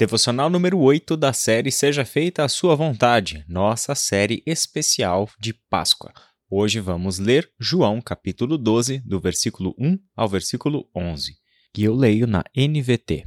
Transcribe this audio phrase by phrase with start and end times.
[0.00, 6.10] Devocional número 8 da série Seja Feita a Sua Vontade, nossa série especial de Páscoa.
[6.48, 11.34] Hoje vamos ler João capítulo 12, do versículo 1 ao versículo 11,
[11.74, 13.26] que eu leio na NVT.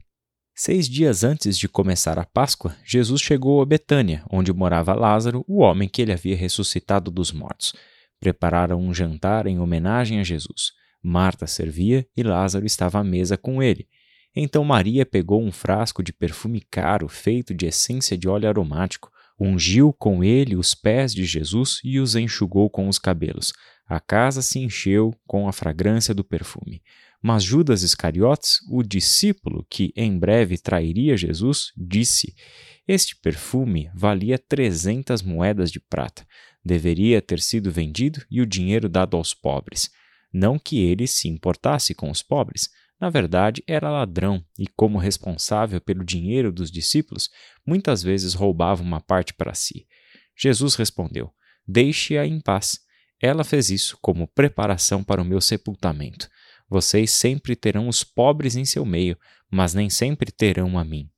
[0.56, 5.60] Seis dias antes de começar a Páscoa, Jesus chegou a Betânia, onde morava Lázaro, o
[5.60, 7.76] homem que ele havia ressuscitado dos mortos.
[8.20, 10.72] Prepararam um jantar em homenagem a Jesus.
[11.04, 13.88] Marta servia e Lázaro estava à mesa com ele.
[14.36, 19.94] Então Maria pegou um frasco de perfume caro feito de essência de óleo aromático, ungiu
[19.94, 23.54] com ele os pés de Jesus e os enxugou com os cabelos.
[23.86, 26.82] A casa se encheu com a fragrância do perfume.
[27.22, 32.36] Mas Judas Iscariotes, o discípulo que em breve trairia Jesus, disse:
[32.88, 36.26] Este perfume valia trezentas moedas de prata.
[36.66, 39.90] Deveria ter sido vendido e o dinheiro dado aos pobres.
[40.34, 42.70] Não que ele se importasse com os pobres,
[43.00, 47.30] na verdade, era ladrão e, como responsável pelo dinheiro dos discípulos,
[47.66, 49.86] muitas vezes roubava uma parte para si.
[50.36, 51.30] Jesus respondeu:
[51.68, 52.80] Deixe-a em paz.
[53.22, 56.30] Ela fez isso como preparação para o meu sepultamento.
[56.70, 59.18] Vocês sempre terão os pobres em seu meio,
[59.52, 61.10] mas nem sempre terão a mim.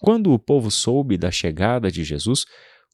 [0.00, 2.46] Quando o povo soube da chegada de Jesus,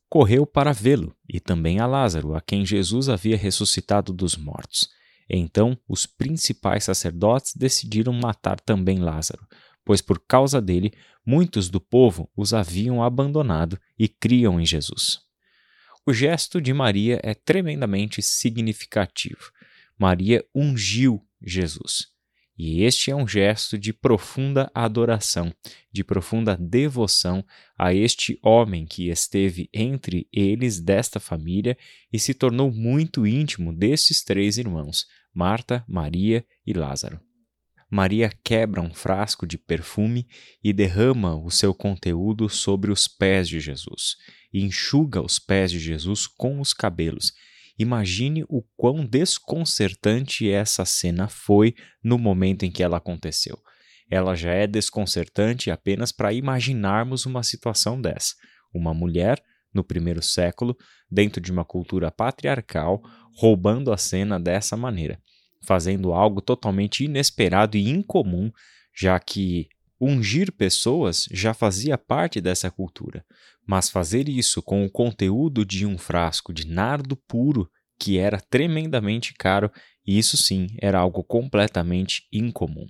[0.09, 4.89] correu para vê-lo e também a Lázaro, a quem Jesus havia ressuscitado dos mortos.
[5.29, 9.47] Então os principais sacerdotes decidiram matar também Lázaro,
[9.85, 10.93] pois por causa dele
[11.25, 15.21] muitos do povo os haviam abandonado e criam em Jesus.
[16.07, 19.51] O gesto de Maria é tremendamente significativo.
[19.99, 22.14] Maria ungiu Jesus.
[22.57, 25.53] E este é um gesto de profunda adoração,
[25.93, 27.45] de profunda devoção
[27.77, 31.77] a este homem que esteve entre eles desta família
[32.13, 37.21] e se tornou muito íntimo destes três irmãos, Marta, Maria e Lázaro.
[37.91, 40.27] Maria quebra um frasco de perfume
[40.63, 44.17] e derrama o seu conteúdo sobre os pés de Jesus,
[44.53, 47.33] e enxuga os pés de Jesus com os cabelos
[47.79, 53.59] Imagine o quão desconcertante essa cena foi no momento em que ela aconteceu.
[54.11, 58.35] Ela já é desconcertante apenas para imaginarmos uma situação dessa.
[58.73, 60.77] Uma mulher, no primeiro século,
[61.11, 63.03] dentro de uma cultura patriarcal,
[63.37, 65.21] roubando a cena dessa maneira,
[65.67, 68.53] fazendo algo totalmente inesperado e incomum,
[68.95, 69.69] já que
[70.01, 73.25] ungir pessoas já fazia parte dessa cultura.
[73.67, 79.33] Mas fazer isso com o conteúdo de um frasco de nardo puro, que era tremendamente
[79.35, 79.71] caro,
[80.07, 82.87] isso sim era algo completamente incomum.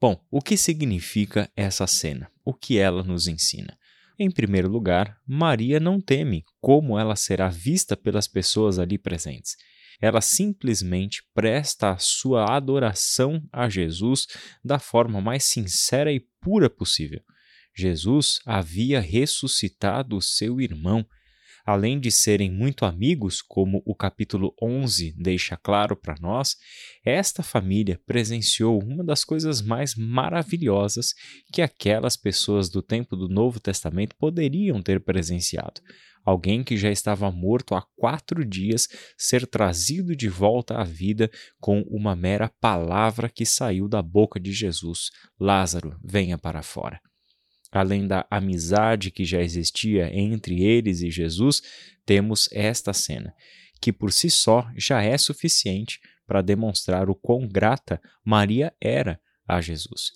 [0.00, 2.30] Bom, o que significa essa cena?
[2.44, 3.76] O que ela nos ensina?
[4.18, 9.56] Em primeiro lugar, Maria não teme como ela será vista pelas pessoas ali presentes.
[10.00, 14.26] Ela simplesmente presta a sua adoração a Jesus
[14.64, 17.20] da forma mais sincera e pura possível.
[17.74, 21.06] Jesus havia ressuscitado o seu irmão.
[21.64, 26.56] Além de serem muito amigos, como o capítulo 11 deixa claro para nós,
[27.04, 31.14] esta família presenciou uma das coisas mais maravilhosas
[31.52, 35.80] que aquelas pessoas do tempo do Novo Testamento poderiam ter presenciado.
[36.24, 41.80] Alguém que já estava morto há quatro dias ser trazido de volta à vida com
[41.82, 47.00] uma mera palavra que saiu da boca de Jesus: Lázaro, venha para fora
[47.72, 51.62] além da amizade que já existia entre eles e Jesus,
[52.04, 53.34] temos esta cena,
[53.80, 59.18] que por si só já é suficiente para demonstrar o quão grata Maria era
[59.48, 60.12] a Jesus.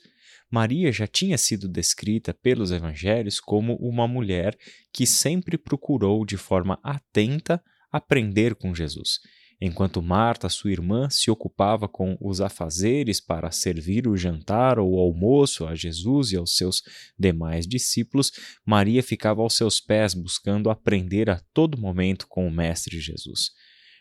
[0.50, 4.56] Maria já tinha sido descrita pelos evangelhos como uma mulher
[4.92, 7.62] que sempre procurou de forma atenta
[7.92, 9.18] aprender com Jesus
[9.60, 15.00] Enquanto Marta, sua irmã, se ocupava com os afazeres para servir o jantar ou o
[15.00, 16.82] almoço a Jesus e aos seus
[17.18, 18.32] demais discípulos,
[18.66, 23.50] Maria ficava aos seus pés buscando aprender a todo momento com o Mestre Jesus.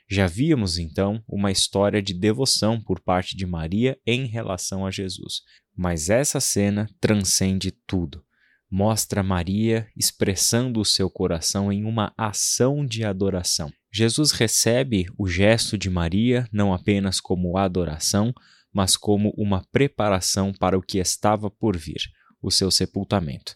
[0.09, 5.41] Já víamos então uma história de devoção por parte de Maria em relação a Jesus,
[5.75, 8.25] mas essa cena transcende tudo
[8.69, 13.71] mostra Maria expressando o seu coração em uma ação de adoração.
[13.89, 18.33] Jesus recebe o gesto de Maria não apenas como adoração,
[18.73, 22.01] mas como uma preparação para o que estava por vir,
[22.41, 23.55] o seu sepultamento.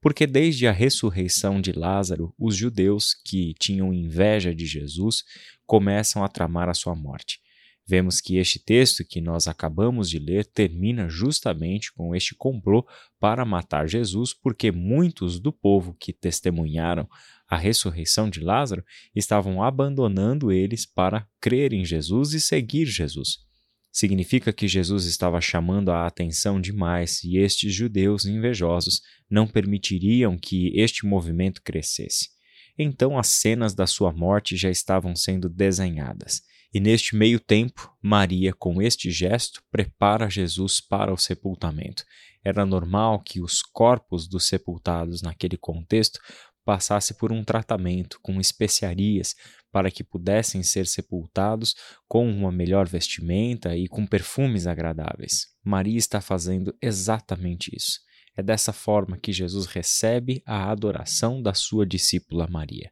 [0.00, 5.22] Porque desde a ressurreição de Lázaro, os judeus que tinham inveja de Jesus
[5.66, 7.40] começam a tramar a sua morte.
[7.88, 12.84] Vemos que este texto que nós acabamos de ler termina justamente com este complô
[13.20, 17.08] para matar Jesus, porque muitos do povo que testemunharam
[17.48, 18.84] a ressurreição de Lázaro
[19.14, 23.46] estavam abandonando eles para crer em Jesus e seguir Jesus.
[23.92, 29.00] Significa que Jesus estava chamando a atenção demais e estes judeus invejosos
[29.30, 32.30] não permitiriam que este movimento crescesse.
[32.76, 36.42] Então as cenas da sua morte já estavam sendo desenhadas.
[36.72, 42.04] E neste meio tempo, Maria, com este gesto, prepara Jesus para o sepultamento.
[42.44, 46.20] Era normal que os corpos dos sepultados naquele contexto
[46.64, 49.34] passasse por um tratamento com especiarias
[49.70, 51.74] para que pudessem ser sepultados
[52.08, 55.48] com uma melhor vestimenta e com perfumes agradáveis.
[55.62, 58.00] Maria está fazendo exatamente isso.
[58.36, 62.90] É dessa forma que Jesus recebe a adoração da sua discípula Maria.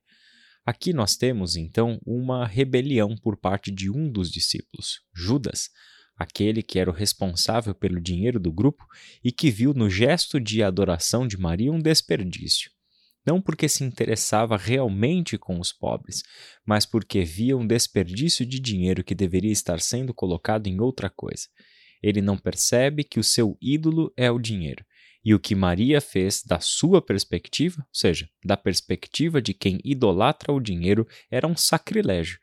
[0.65, 5.69] Aqui nós temos então uma rebelião por parte de um dos discípulos, Judas,
[6.17, 8.85] aquele que era o responsável pelo dinheiro do grupo
[9.23, 12.71] e que viu no gesto de adoração de Maria um desperdício
[13.25, 16.23] não porque se interessava realmente com os pobres,
[16.65, 21.49] mas porque via um desperdício de dinheiro que deveria estar sendo colocado em outra coisa.
[22.03, 24.85] Ele não percebe que o seu ídolo é o dinheiro.
[25.25, 30.53] E o que Maria fez da sua perspectiva, ou seja, da perspectiva de quem idolatra
[30.53, 32.39] o dinheiro, era um sacrilégio.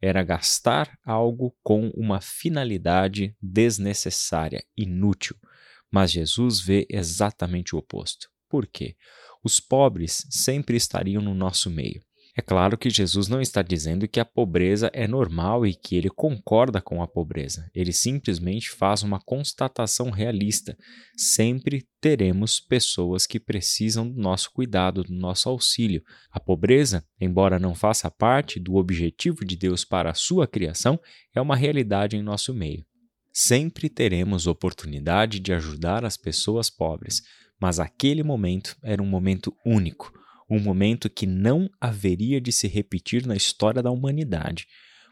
[0.00, 5.36] Era gastar algo com uma finalidade desnecessária, inútil.
[5.90, 8.30] Mas Jesus vê exatamente o oposto.
[8.48, 8.96] Por quê?
[9.42, 12.02] os pobres sempre estariam no nosso meio.
[12.34, 16.08] É claro que Jesus não está dizendo que a pobreza é normal e que ele
[16.08, 17.70] concorda com a pobreza.
[17.74, 20.74] Ele simplesmente faz uma constatação realista.
[21.14, 26.02] Sempre teremos pessoas que precisam do nosso cuidado, do nosso auxílio.
[26.30, 30.98] A pobreza, embora não faça parte do objetivo de Deus para a sua criação,
[31.34, 32.82] é uma realidade em nosso meio.
[33.30, 37.22] Sempre teremos oportunidade de ajudar as pessoas pobres,
[37.60, 40.12] mas aquele momento era um momento único,
[40.54, 44.66] um momento que não haveria de se repetir na história da humanidade,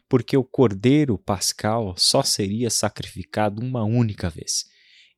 [0.07, 4.65] porque o cordeiro pascal só seria sacrificado uma única vez.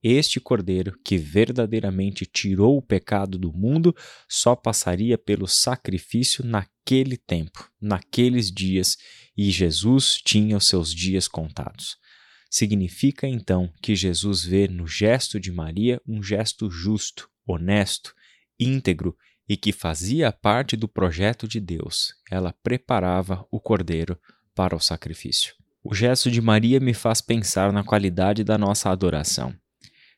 [0.02, 3.94] Este cordeiro, que verdadeiramente tirou o pecado do mundo,
[4.30, 8.98] só passaria pelo sacrifício naquele tempo, naqueles dias,
[9.36, 11.98] e Jesus tinha os seus dias contados.
[12.50, 18.14] Significa então que Jesus vê no gesto de Maria um gesto justo, honesto,
[18.58, 19.18] íntegro
[19.48, 22.14] e que fazia parte do projeto de Deus.
[22.32, 24.18] Ela preparava o cordeiro
[24.56, 25.54] para o sacrifício.
[25.84, 29.54] O gesto de Maria me faz pensar na qualidade da nossa adoração.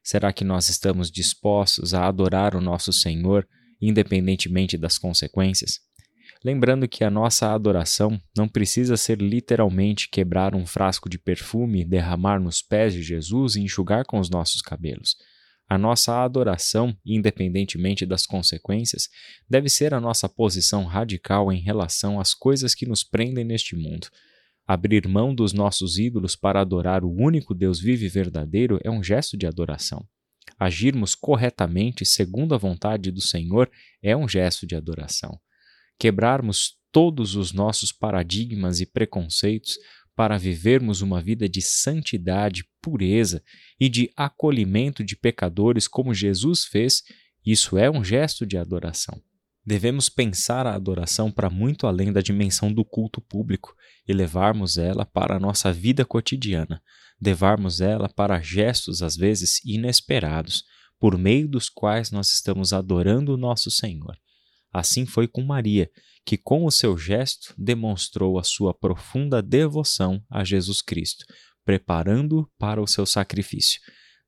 [0.04, 3.48] Será que nós estamos dispostos a adorar o nosso Senhor,
[3.81, 5.80] independentemente das consequências?
[6.44, 12.39] Lembrando que a nossa adoração não precisa ser literalmente quebrar um frasco de perfume, derramar
[12.39, 15.16] nos pés de Jesus e enxugar com os nossos cabelos.
[15.67, 19.09] A nossa adoração, independentemente das consequências,
[19.50, 24.07] deve ser a nossa posição radical em relação às coisas que nos prendem neste mundo.
[24.67, 29.03] Abrir mão dos nossos ídolos para adorar o único Deus vivo e verdadeiro é um
[29.03, 30.06] gesto de adoração.
[30.59, 33.69] Agirmos corretamente segundo a vontade do Senhor
[34.01, 35.39] é um gesto de adoração
[36.00, 39.77] quebrarmos todos os nossos paradigmas e preconceitos
[40.15, 43.44] para vivermos uma vida de santidade, pureza
[43.79, 47.03] e de acolhimento de pecadores como Jesus fez,
[47.45, 49.21] isso é um gesto de adoração.
[49.65, 53.75] Devemos pensar a adoração para muito além da dimensão do culto público
[54.07, 56.81] e levarmos ela para a nossa vida cotidiana,
[57.21, 60.63] levarmos ela para gestos às vezes inesperados,
[61.00, 64.15] por meio dos quais nós estamos adorando o nosso Senhor.
[64.71, 65.90] Assim foi com Maria,
[66.25, 71.25] que com o seu gesto demonstrou a sua profunda devoção a Jesus Cristo,
[71.63, 73.79] preparando-o para o seu sacrifício.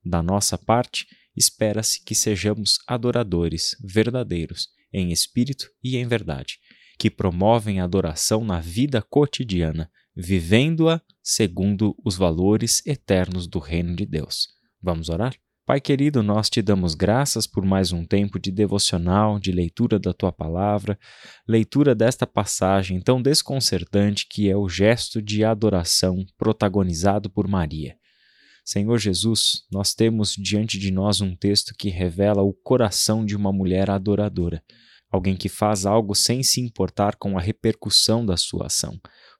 [0.05, 6.59] Da nossa parte, espera-se que sejamos adoradores verdadeiros, em espírito e em verdade,
[6.97, 14.05] que promovem a adoração na vida cotidiana, vivendo-a segundo os valores eternos do reino de
[14.05, 14.47] Deus.
[14.81, 15.35] Vamos orar?
[15.67, 20.13] Pai querido, nós te damos graças por mais um tempo de devocional, de leitura da
[20.13, 20.97] tua palavra,
[21.45, 27.97] leitura desta passagem tão desconcertante que é o gesto de adoração protagonizado por Maria.
[28.63, 33.51] Senhor Jesus, nós temos diante de nós um texto que revela o coração de uma
[33.51, 34.63] mulher adoradora,
[35.11, 38.97] alguém que faz algo sem se importar com a repercussão da sua ação.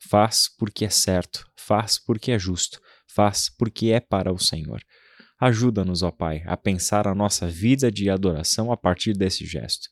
[0.10, 2.82] Faz porque é certo, faz porque é justo,
[3.16, 4.82] faz porque é para o Senhor.
[5.40, 9.88] Ajuda-nos, ó Pai, a pensar a nossa vida de adoração a partir desse gesto.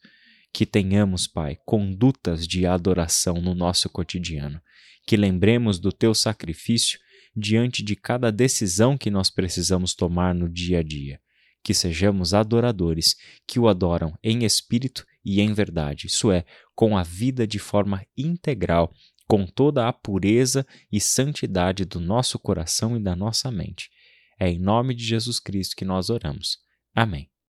[0.51, 4.59] Que tenhamos, Pai, condutas de adoração no nosso cotidiano.
[5.05, 6.99] Que lembremos do teu sacrifício
[7.35, 11.19] diante de cada decisão que nós precisamos tomar no dia a dia.
[11.63, 16.43] Que sejamos adoradores que o adoram em espírito e em verdade, isso é,
[16.75, 18.93] com a vida de forma integral,
[19.27, 23.89] com toda a pureza e santidade do nosso coração e da nossa mente
[24.39, 26.57] É em nome de Jesus Cristo que nós oramos.
[26.93, 27.29] Amém.